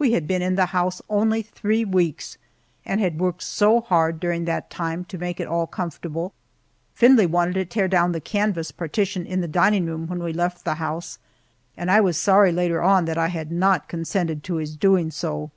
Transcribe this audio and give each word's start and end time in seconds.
We 0.00 0.14
had 0.14 0.26
been 0.26 0.42
in 0.42 0.56
the 0.56 0.66
house 0.74 1.00
only 1.08 1.42
three 1.42 1.84
weeks 1.84 2.38
and 2.84 3.00
had 3.00 3.20
worked 3.20 3.44
so 3.44 3.80
hard 3.80 4.18
during 4.18 4.44
that 4.46 4.68
time 4.68 5.04
to 5.04 5.16
make 5.16 5.38
it 5.38 5.44
at 5.44 5.48
all 5.48 5.68
comfortable. 5.68 6.32
Findlay 6.92 7.24
wanted 7.26 7.52
to 7.52 7.64
tear 7.64 7.86
down 7.86 8.10
the 8.10 8.20
canvas 8.20 8.72
partition 8.72 9.24
in 9.24 9.42
the 9.42 9.46
dining 9.46 9.86
room 9.86 10.08
when 10.08 10.24
we 10.24 10.32
left 10.32 10.64
the 10.64 10.74
house, 10.82 11.20
and 11.76 11.88
I 11.88 12.00
was 12.00 12.18
sorry 12.18 12.50
later 12.50 12.82
on 12.82 13.04
that 13.04 13.16
I 13.16 13.28
had 13.28 13.52
not 13.52 13.86
consented 13.88 14.42
to 14.42 14.56
his 14.56 14.74
doing 14.74 15.12
so. 15.12 15.52